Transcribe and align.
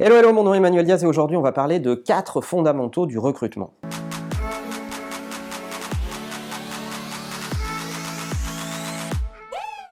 Hello, 0.00 0.16
hello, 0.16 0.32
mon 0.32 0.42
nom 0.42 0.52
est 0.54 0.56
Emmanuel 0.56 0.84
Diaz 0.84 1.04
et 1.04 1.06
aujourd'hui 1.06 1.36
on 1.36 1.40
va 1.40 1.52
parler 1.52 1.78
de 1.78 1.94
quatre 1.94 2.40
fondamentaux 2.40 3.06
du 3.06 3.16
recrutement. 3.16 3.74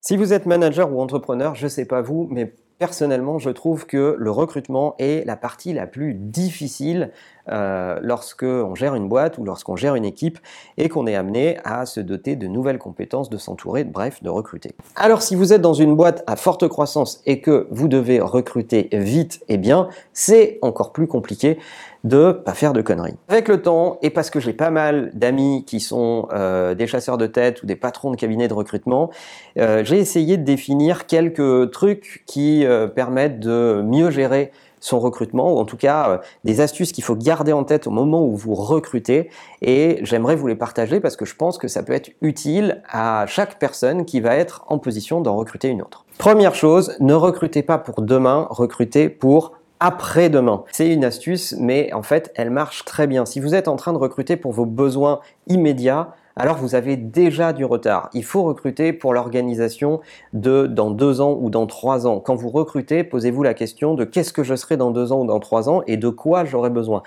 Si 0.00 0.16
vous 0.16 0.32
êtes 0.32 0.46
manager 0.46 0.92
ou 0.92 1.00
entrepreneur, 1.00 1.54
je 1.54 1.68
sais 1.68 1.84
pas 1.84 2.02
vous, 2.02 2.26
mais 2.32 2.52
personnellement, 2.80 3.38
je 3.38 3.50
trouve 3.50 3.86
que 3.86 4.16
le 4.18 4.30
recrutement 4.32 4.96
est 4.98 5.24
la 5.24 5.36
partie 5.36 5.72
la 5.72 5.86
plus 5.86 6.14
difficile 6.14 7.12
euh, 7.50 7.98
lorsque 8.02 8.44
on 8.44 8.74
gère 8.74 8.94
une 8.94 9.08
boîte 9.08 9.38
ou 9.38 9.44
lorsqu'on 9.44 9.76
gère 9.76 9.94
une 9.94 10.04
équipe 10.04 10.38
et 10.78 10.88
qu'on 10.88 11.06
est 11.06 11.14
amené 11.14 11.58
à 11.64 11.86
se 11.86 12.00
doter 12.00 12.36
de 12.36 12.46
nouvelles 12.46 12.78
compétences, 12.78 13.30
de 13.30 13.36
s'entourer, 13.36 13.84
bref, 13.84 14.22
de 14.22 14.30
recruter. 14.30 14.72
Alors 14.96 15.22
si 15.22 15.34
vous 15.34 15.52
êtes 15.52 15.60
dans 15.62 15.74
une 15.74 15.96
boîte 15.96 16.22
à 16.26 16.36
forte 16.36 16.68
croissance 16.68 17.20
et 17.26 17.40
que 17.40 17.66
vous 17.70 17.88
devez 17.88 18.20
recruter 18.20 18.88
vite 18.92 19.42
et 19.48 19.58
bien, 19.58 19.88
c'est 20.12 20.58
encore 20.62 20.92
plus 20.92 21.06
compliqué 21.06 21.58
de 22.04 22.32
pas 22.32 22.54
faire 22.54 22.72
de 22.72 22.82
conneries. 22.82 23.14
Avec 23.28 23.48
le 23.48 23.62
temps, 23.62 23.98
et 24.02 24.10
parce 24.10 24.30
que 24.30 24.40
j'ai 24.40 24.52
pas 24.52 24.70
mal 24.70 25.10
d'amis 25.14 25.64
qui 25.66 25.78
sont 25.78 26.28
euh, 26.32 26.74
des 26.74 26.86
chasseurs 26.86 27.18
de 27.18 27.26
tête 27.26 27.62
ou 27.62 27.66
des 27.66 27.76
patrons 27.76 28.10
de 28.10 28.16
cabinets 28.16 28.48
de 28.48 28.54
recrutement, 28.54 29.10
euh, 29.58 29.84
j'ai 29.84 29.98
essayé 29.98 30.36
de 30.36 30.42
définir 30.42 31.06
quelques 31.06 31.70
trucs 31.70 32.24
qui 32.26 32.64
euh, 32.64 32.88
permettent 32.88 33.38
de 33.38 33.82
mieux 33.84 34.10
gérer 34.10 34.50
son 34.82 34.98
recrutement, 34.98 35.54
ou 35.54 35.58
en 35.58 35.64
tout 35.64 35.76
cas 35.76 36.10
euh, 36.10 36.18
des 36.44 36.60
astuces 36.60 36.92
qu'il 36.92 37.04
faut 37.04 37.14
garder 37.16 37.52
en 37.52 37.64
tête 37.64 37.86
au 37.86 37.90
moment 37.90 38.26
où 38.26 38.36
vous 38.36 38.54
recrutez. 38.54 39.30
Et 39.62 40.00
j'aimerais 40.02 40.36
vous 40.36 40.48
les 40.48 40.56
partager 40.56 41.00
parce 41.00 41.16
que 41.16 41.24
je 41.24 41.34
pense 41.34 41.56
que 41.56 41.68
ça 41.68 41.82
peut 41.82 41.92
être 41.92 42.10
utile 42.20 42.82
à 42.90 43.24
chaque 43.26 43.58
personne 43.58 44.04
qui 44.04 44.20
va 44.20 44.36
être 44.36 44.64
en 44.68 44.78
position 44.78 45.20
d'en 45.20 45.36
recruter 45.36 45.68
une 45.68 45.82
autre. 45.82 46.04
Première 46.18 46.54
chose, 46.54 46.96
ne 47.00 47.14
recrutez 47.14 47.62
pas 47.62 47.78
pour 47.78 48.02
demain, 48.02 48.46
recrutez 48.50 49.08
pour 49.08 49.52
après-demain. 49.80 50.64
C'est 50.70 50.88
une 50.88 51.04
astuce, 51.04 51.54
mais 51.58 51.92
en 51.92 52.02
fait, 52.02 52.32
elle 52.36 52.50
marche 52.50 52.84
très 52.84 53.06
bien. 53.06 53.24
Si 53.24 53.40
vous 53.40 53.54
êtes 53.54 53.68
en 53.68 53.76
train 53.76 53.92
de 53.92 53.98
recruter 53.98 54.36
pour 54.36 54.52
vos 54.52 54.66
besoins 54.66 55.20
immédiats, 55.48 56.14
alors 56.36 56.56
vous 56.56 56.74
avez 56.74 56.96
déjà 56.96 57.52
du 57.52 57.64
retard. 57.64 58.10
Il 58.14 58.24
faut 58.24 58.42
recruter 58.42 58.92
pour 58.92 59.12
l'organisation 59.12 60.00
de 60.32 60.66
dans 60.66 60.90
deux 60.90 61.20
ans 61.20 61.36
ou 61.40 61.50
dans 61.50 61.66
trois 61.66 62.06
ans. 62.06 62.20
Quand 62.20 62.34
vous 62.34 62.50
recrutez, 62.50 63.04
posez-vous 63.04 63.42
la 63.42 63.54
question 63.54 63.94
de 63.94 64.04
qu'est-ce 64.04 64.32
que 64.32 64.42
je 64.42 64.54
serai 64.54 64.76
dans 64.76 64.90
deux 64.90 65.12
ans 65.12 65.20
ou 65.22 65.26
dans 65.26 65.40
trois 65.40 65.68
ans 65.68 65.82
et 65.86 65.96
de 65.96 66.08
quoi 66.08 66.44
j'aurai 66.44 66.70
besoin. 66.70 67.02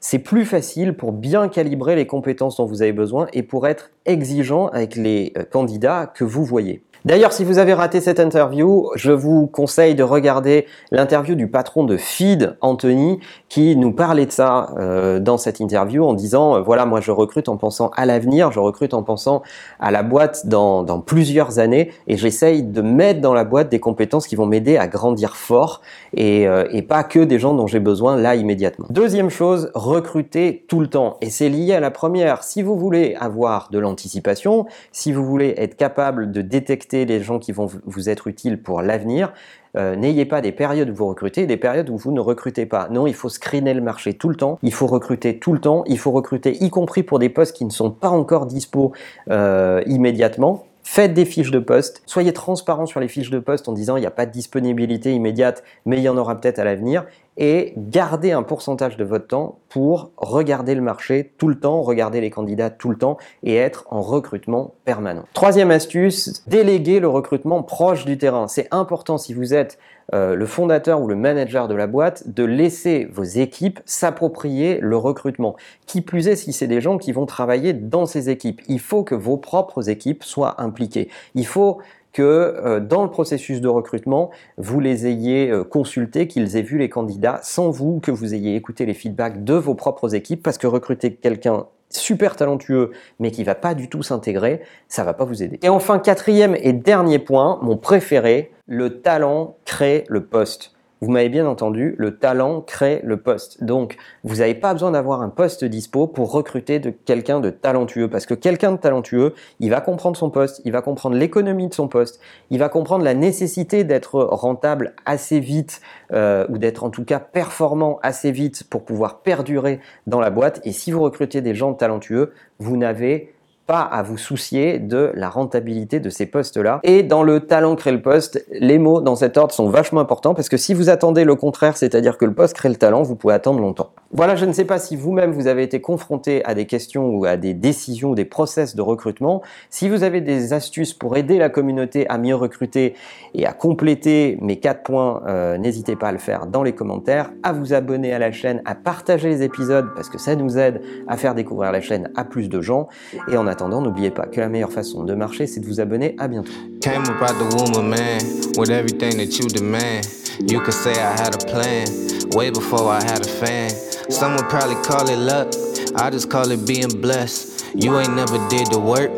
C'est 0.00 0.20
plus 0.20 0.44
facile 0.44 0.94
pour 0.94 1.12
bien 1.12 1.48
calibrer 1.48 1.96
les 1.96 2.06
compétences 2.06 2.56
dont 2.56 2.66
vous 2.66 2.82
avez 2.82 2.92
besoin 2.92 3.26
et 3.32 3.42
pour 3.42 3.66
être 3.66 3.90
exigeant 4.06 4.68
avec 4.68 4.94
les 4.94 5.32
euh, 5.36 5.44
candidats 5.44 6.06
que 6.06 6.24
vous 6.24 6.44
voyez. 6.44 6.82
D'ailleurs, 7.04 7.32
si 7.32 7.44
vous 7.44 7.58
avez 7.58 7.74
raté 7.74 8.00
cette 8.00 8.18
interview, 8.18 8.90
je 8.96 9.12
vous 9.12 9.46
conseille 9.46 9.94
de 9.94 10.02
regarder 10.02 10.66
l'interview 10.90 11.36
du 11.36 11.46
patron 11.46 11.84
de 11.84 11.96
Feed, 11.96 12.56
Anthony, 12.60 13.20
qui 13.48 13.76
nous 13.76 13.92
parlait 13.92 14.26
de 14.26 14.32
ça 14.32 14.70
euh, 14.78 15.20
dans 15.20 15.38
cette 15.38 15.60
interview 15.60 16.04
en 16.04 16.12
disant, 16.12 16.56
euh, 16.56 16.60
voilà, 16.60 16.86
moi 16.86 17.00
je 17.00 17.12
recrute 17.12 17.48
en 17.48 17.56
pensant 17.56 17.90
à 17.96 18.04
l'avenir, 18.04 18.50
je 18.50 18.58
recrute 18.58 18.94
en 18.94 19.04
pensant 19.04 19.42
à 19.78 19.90
la 19.92 20.02
boîte 20.02 20.46
dans, 20.46 20.84
plusieurs 21.06 21.60
années 21.60 21.92
et 22.08 22.16
j'essaye 22.16 22.62
de 22.62 22.82
mettre 22.82 23.20
dans 23.20 23.34
la 23.34 23.44
boîte 23.44 23.68
des 23.68 23.78
compétences 23.78 24.26
qui 24.26 24.34
vont 24.34 24.46
m'aider 24.46 24.76
à 24.76 24.88
grandir 24.88 25.36
fort 25.36 25.82
et, 26.14 26.48
euh, 26.48 26.66
et 26.72 26.82
pas 26.82 27.04
que 27.04 27.20
des 27.20 27.38
gens 27.38 27.54
dont 27.54 27.68
j'ai 27.68 27.80
besoin 27.80 28.16
là 28.16 28.34
immédiatement. 28.34 28.86
Deuxième 28.90 29.30
chose, 29.30 29.70
recruter 29.74 30.64
tout 30.68 30.80
le 30.80 30.88
temps. 30.88 31.16
Et 31.20 31.30
c'est 31.30 31.48
lié 31.48 31.74
à 31.74 31.80
la 31.80 31.90
première. 31.90 32.42
Si 32.42 32.62
vous 32.62 32.76
voulez 32.76 33.16
avoir 33.20 33.68
de 33.70 33.78
l'anticipation, 33.78 34.66
si 34.90 35.12
vous 35.12 35.24
voulez 35.24 35.54
être 35.56 35.76
capable 35.76 36.32
de 36.32 36.42
détecter 36.42 36.87
les 36.92 37.20
gens 37.22 37.38
qui 37.38 37.52
vont 37.52 37.68
vous 37.84 38.08
être 38.08 38.26
utiles 38.26 38.60
pour 38.60 38.82
l'avenir. 38.82 39.32
Euh, 39.76 39.96
n'ayez 39.96 40.24
pas 40.24 40.40
des 40.40 40.52
périodes 40.52 40.90
où 40.90 40.94
vous 40.94 41.06
recrutez 41.06 41.42
et 41.42 41.46
des 41.46 41.56
périodes 41.56 41.90
où 41.90 41.96
vous 41.96 42.12
ne 42.12 42.20
recrutez 42.20 42.66
pas. 42.66 42.88
Non, 42.90 43.06
il 43.06 43.14
faut 43.14 43.28
screener 43.28 43.74
le 43.74 43.80
marché 43.80 44.14
tout 44.14 44.28
le 44.28 44.34
temps. 44.34 44.58
Il 44.62 44.72
faut 44.72 44.86
recruter 44.86 45.38
tout 45.38 45.52
le 45.52 45.60
temps. 45.60 45.84
Il 45.86 45.98
faut 45.98 46.10
recruter, 46.10 46.62
y 46.62 46.70
compris 46.70 47.02
pour 47.02 47.18
des 47.18 47.28
postes 47.28 47.54
qui 47.54 47.64
ne 47.64 47.70
sont 47.70 47.90
pas 47.90 48.10
encore 48.10 48.46
dispo 48.46 48.92
euh, 49.30 49.82
immédiatement. 49.86 50.64
Faites 50.82 51.12
des 51.12 51.26
fiches 51.26 51.50
de 51.50 51.58
poste. 51.58 52.02
Soyez 52.06 52.32
transparent 52.32 52.86
sur 52.86 52.98
les 52.98 53.08
fiches 53.08 53.28
de 53.28 53.40
poste 53.40 53.68
en 53.68 53.72
disant 53.72 53.96
il 53.96 54.00
n'y 54.00 54.06
a 54.06 54.10
pas 54.10 54.24
de 54.24 54.32
disponibilité 54.32 55.12
immédiate, 55.12 55.62
mais 55.84 55.98
il 55.98 56.02
y 56.02 56.08
en 56.08 56.16
aura 56.16 56.40
peut-être 56.40 56.58
à 56.58 56.64
l'avenir. 56.64 57.04
Et 57.40 57.72
gardez 57.76 58.32
un 58.32 58.42
pourcentage 58.42 58.96
de 58.96 59.04
votre 59.04 59.28
temps 59.28 59.60
pour 59.68 60.10
regarder 60.16 60.74
le 60.74 60.82
marché 60.82 61.32
tout 61.38 61.46
le 61.46 61.54
temps, 61.54 61.82
regarder 61.82 62.20
les 62.20 62.30
candidats 62.30 62.68
tout 62.68 62.90
le 62.90 62.96
temps 62.96 63.16
et 63.44 63.54
être 63.54 63.86
en 63.90 64.02
recrutement 64.02 64.74
permanent. 64.84 65.24
Troisième 65.34 65.70
astuce, 65.70 66.42
déléguer 66.48 66.98
le 66.98 67.08
recrutement 67.08 67.62
proche 67.62 68.04
du 68.04 68.18
terrain. 68.18 68.48
C'est 68.48 68.66
important 68.72 69.18
si 69.18 69.34
vous 69.34 69.54
êtes 69.54 69.78
euh, 70.14 70.34
le 70.34 70.46
fondateur 70.46 71.00
ou 71.02 71.06
le 71.06 71.14
manager 71.14 71.68
de 71.68 71.74
la 71.74 71.86
boîte 71.86 72.28
de 72.28 72.42
laisser 72.42 73.06
vos 73.12 73.24
équipes 73.24 73.78
s'approprier 73.84 74.78
le 74.80 74.96
recrutement. 74.96 75.54
Qui 75.86 76.00
plus 76.00 76.28
est 76.28 76.36
si 76.36 76.52
c'est 76.52 76.66
des 76.66 76.80
gens 76.80 76.98
qui 76.98 77.12
vont 77.12 77.26
travailler 77.26 77.72
dans 77.72 78.06
ces 78.06 78.30
équipes. 78.30 78.62
Il 78.68 78.80
faut 78.80 79.04
que 79.04 79.14
vos 79.14 79.36
propres 79.36 79.90
équipes 79.90 80.24
soient 80.24 80.60
impliquées. 80.60 81.08
Il 81.34 81.46
faut 81.46 81.78
que 82.12 82.22
euh, 82.22 82.80
dans 82.80 83.02
le 83.02 83.10
processus 83.10 83.60
de 83.60 83.68
recrutement, 83.68 84.30
vous 84.56 84.80
les 84.80 85.06
ayez 85.06 85.50
euh, 85.50 85.64
consultés, 85.64 86.26
qu'ils 86.26 86.56
aient 86.56 86.62
vu 86.62 86.78
les 86.78 86.88
candidats 86.88 87.40
sans 87.42 87.70
vous, 87.70 88.00
que 88.00 88.10
vous 88.10 88.34
ayez 88.34 88.56
écouté 88.56 88.86
les 88.86 88.94
feedbacks 88.94 89.44
de 89.44 89.54
vos 89.54 89.74
propres 89.74 90.14
équipes, 90.14 90.42
parce 90.42 90.58
que 90.58 90.66
recruter 90.66 91.14
quelqu'un 91.14 91.66
super 91.90 92.36
talentueux 92.36 92.90
mais 93.18 93.30
qui 93.30 93.44
va 93.44 93.54
pas 93.54 93.74
du 93.74 93.88
tout 93.88 94.02
s'intégrer, 94.02 94.60
ça 94.88 95.04
va 95.04 95.14
pas 95.14 95.24
vous 95.24 95.42
aider. 95.42 95.58
Et 95.62 95.68
enfin, 95.68 95.98
quatrième 95.98 96.56
et 96.60 96.72
dernier 96.72 97.18
point, 97.18 97.58
mon 97.62 97.76
préféré, 97.76 98.52
le 98.66 99.00
talent 99.00 99.56
crée 99.64 100.04
le 100.08 100.24
poste. 100.24 100.72
Vous 101.00 101.10
m'avez 101.12 101.28
bien 101.28 101.46
entendu, 101.46 101.94
le 101.96 102.16
talent 102.18 102.60
crée 102.60 103.00
le 103.04 103.18
poste. 103.18 103.62
Donc, 103.62 103.96
vous 104.24 104.36
n'avez 104.36 104.54
pas 104.54 104.72
besoin 104.72 104.90
d'avoir 104.90 105.22
un 105.22 105.28
poste 105.28 105.64
dispo 105.64 106.08
pour 106.08 106.32
recruter 106.32 106.80
de 106.80 106.90
quelqu'un 106.90 107.38
de 107.38 107.50
talentueux. 107.50 108.08
Parce 108.08 108.26
que 108.26 108.34
quelqu'un 108.34 108.72
de 108.72 108.78
talentueux, 108.78 109.34
il 109.60 109.70
va 109.70 109.80
comprendre 109.80 110.16
son 110.16 110.30
poste, 110.30 110.60
il 110.64 110.72
va 110.72 110.82
comprendre 110.82 111.16
l'économie 111.16 111.68
de 111.68 111.74
son 111.74 111.86
poste, 111.86 112.20
il 112.50 112.58
va 112.58 112.68
comprendre 112.68 113.04
la 113.04 113.14
nécessité 113.14 113.84
d'être 113.84 114.20
rentable 114.20 114.94
assez 115.06 115.38
vite 115.38 115.80
euh, 116.12 116.46
ou 116.48 116.58
d'être 116.58 116.82
en 116.82 116.90
tout 116.90 117.04
cas 117.04 117.20
performant 117.20 118.00
assez 118.02 118.32
vite 118.32 118.64
pour 118.68 118.84
pouvoir 118.84 119.20
perdurer 119.20 119.80
dans 120.08 120.20
la 120.20 120.30
boîte. 120.30 120.60
Et 120.64 120.72
si 120.72 120.90
vous 120.90 121.00
recrutez 121.00 121.40
des 121.42 121.54
gens 121.54 121.74
talentueux, 121.74 122.32
vous 122.58 122.76
n'avez 122.76 123.32
pas 123.68 123.82
à 123.82 124.02
vous 124.02 124.16
soucier 124.16 124.78
de 124.78 125.12
la 125.14 125.28
rentabilité 125.28 126.00
de 126.00 126.08
ces 126.08 126.24
postes-là. 126.24 126.80
Et 126.84 127.02
dans 127.02 127.22
le 127.22 127.40
talent 127.40 127.76
crée 127.76 127.92
le 127.92 128.00
poste, 128.00 128.42
les 128.50 128.78
mots 128.78 129.02
dans 129.02 129.14
cet 129.14 129.36
ordre 129.36 129.52
sont 129.52 129.68
vachement 129.68 130.00
importants 130.00 130.32
parce 130.32 130.48
que 130.48 130.56
si 130.56 130.72
vous 130.72 130.88
attendez 130.88 131.24
le 131.24 131.34
contraire, 131.34 131.76
c'est-à-dire 131.76 132.16
que 132.16 132.24
le 132.24 132.32
poste 132.32 132.56
crée 132.56 132.70
le 132.70 132.76
talent, 132.76 133.02
vous 133.02 133.14
pouvez 133.14 133.34
attendre 133.34 133.60
longtemps. 133.60 133.90
Voilà, 134.10 134.36
je 134.36 134.46
ne 134.46 134.52
sais 134.52 134.64
pas 134.64 134.78
si 134.78 134.96
vous-même 134.96 135.32
vous 135.32 135.48
avez 135.48 135.62
été 135.62 135.82
confronté 135.82 136.42
à 136.46 136.54
des 136.54 136.64
questions 136.64 137.10
ou 137.10 137.26
à 137.26 137.36
des 137.36 137.52
décisions 137.52 138.14
des 138.14 138.24
process 138.24 138.74
de 138.74 138.80
recrutement. 138.80 139.42
Si 139.68 139.90
vous 139.90 140.02
avez 140.02 140.22
des 140.22 140.54
astuces 140.54 140.94
pour 140.94 141.18
aider 141.18 141.36
la 141.36 141.50
communauté 141.50 142.08
à 142.08 142.16
mieux 142.16 142.34
recruter 142.34 142.94
et 143.34 143.44
à 143.44 143.52
compléter 143.52 144.38
mes 144.40 144.58
quatre 144.58 144.82
points, 144.82 145.22
euh, 145.26 145.58
n'hésitez 145.58 145.94
pas 145.94 146.08
à 146.08 146.12
le 146.12 146.18
faire 146.18 146.46
dans 146.46 146.62
les 146.62 146.72
commentaires, 146.72 147.30
à 147.42 147.52
vous 147.52 147.74
abonner 147.74 148.14
à 148.14 148.18
la 148.18 148.32
chaîne, 148.32 148.62
à 148.64 148.74
partager 148.74 149.28
les 149.28 149.42
épisodes 149.42 149.90
parce 149.94 150.08
que 150.08 150.16
ça 150.16 150.34
nous 150.36 150.56
aide 150.56 150.80
à 151.06 151.18
faire 151.18 151.34
découvrir 151.34 151.70
la 151.70 151.82
chaîne 151.82 152.10
à 152.16 152.24
plus 152.24 152.48
de 152.48 152.62
gens. 152.62 152.88
Et 153.30 153.36
en 153.36 153.46
attendant, 153.46 153.57
n'oubliez 153.66 154.10
pas 154.10 154.26
que 154.26 154.40
la 154.40 154.48
meilleure 154.48 154.72
façon 154.72 155.04
de 155.04 155.14
marcher, 155.14 155.46
c'est 155.46 155.60
de 155.60 155.66
vous 155.66 155.80
abonner. 155.80 156.14
À 156.18 156.28
bientôt. 156.28 156.52
Came 156.80 157.02
about 157.04 157.38
the 157.38 157.54
womb 157.54 157.88
man, 157.88 158.20
with 158.56 158.70
everything 158.70 159.16
that 159.16 159.38
you 159.38 159.48
demand. 159.48 160.06
You 160.46 160.60
could 160.60 160.74
say 160.74 160.92
I 160.92 161.20
had 161.20 161.34
a 161.34 161.44
plan, 161.46 161.88
way 162.36 162.50
before 162.50 162.88
I 162.88 163.02
had 163.02 163.20
a 163.20 163.28
fan. 163.28 163.70
Some 164.08 164.36
would 164.36 164.48
probably 164.48 164.76
call 164.84 165.08
it 165.08 165.18
luck, 165.18 165.48
I 165.96 166.10
just 166.10 166.30
call 166.30 166.50
it 166.52 166.64
being 166.66 167.00
blessed. 167.00 167.74
You 167.74 167.98
ain't 167.98 168.14
never 168.14 168.38
did 168.48 168.68
the 168.68 168.78
work, 168.78 169.10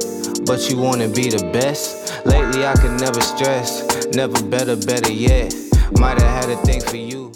but 0.46 0.70
you 0.70 0.78
wanna 0.78 1.08
be 1.08 1.28
the 1.28 1.50
best. 1.52 2.24
Lately 2.24 2.66
I 2.66 2.72
could 2.74 2.98
never 3.00 3.20
stress, 3.20 3.84
never 4.14 4.42
better, 4.44 4.76
better 4.76 5.12
yet. 5.12 5.54
Might 5.98 6.20
have 6.20 6.44
had 6.44 6.50
a 6.50 6.56
thing 6.62 6.80
for 6.80 6.96
you. 6.96 7.32